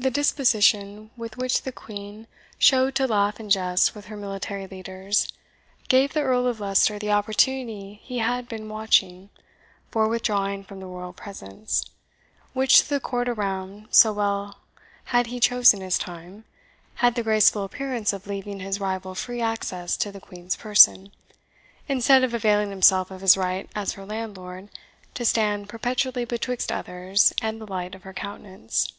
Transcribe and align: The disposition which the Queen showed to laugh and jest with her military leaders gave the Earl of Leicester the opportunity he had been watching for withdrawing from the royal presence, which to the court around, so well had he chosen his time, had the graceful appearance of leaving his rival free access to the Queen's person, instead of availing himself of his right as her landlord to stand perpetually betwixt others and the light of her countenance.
The 0.00 0.12
disposition 0.12 1.10
which 1.16 1.62
the 1.62 1.72
Queen 1.72 2.28
showed 2.56 2.94
to 2.94 3.08
laugh 3.08 3.40
and 3.40 3.50
jest 3.50 3.96
with 3.96 4.04
her 4.06 4.16
military 4.16 4.64
leaders 4.68 5.26
gave 5.88 6.12
the 6.12 6.22
Earl 6.22 6.46
of 6.46 6.60
Leicester 6.60 7.00
the 7.00 7.10
opportunity 7.10 8.00
he 8.04 8.18
had 8.18 8.48
been 8.48 8.68
watching 8.68 9.28
for 9.90 10.06
withdrawing 10.08 10.62
from 10.62 10.78
the 10.78 10.86
royal 10.86 11.12
presence, 11.12 11.84
which 12.52 12.78
to 12.82 12.88
the 12.88 13.00
court 13.00 13.28
around, 13.28 13.88
so 13.90 14.12
well 14.12 14.60
had 15.06 15.26
he 15.26 15.40
chosen 15.40 15.80
his 15.80 15.98
time, 15.98 16.44
had 17.02 17.16
the 17.16 17.24
graceful 17.24 17.64
appearance 17.64 18.12
of 18.12 18.28
leaving 18.28 18.60
his 18.60 18.78
rival 18.78 19.16
free 19.16 19.40
access 19.40 19.96
to 19.96 20.12
the 20.12 20.20
Queen's 20.20 20.54
person, 20.54 21.10
instead 21.88 22.22
of 22.22 22.32
availing 22.32 22.70
himself 22.70 23.10
of 23.10 23.20
his 23.20 23.36
right 23.36 23.68
as 23.74 23.94
her 23.94 24.06
landlord 24.06 24.68
to 25.14 25.24
stand 25.24 25.68
perpetually 25.68 26.24
betwixt 26.24 26.70
others 26.70 27.32
and 27.42 27.60
the 27.60 27.66
light 27.66 27.96
of 27.96 28.04
her 28.04 28.14
countenance. 28.14 28.92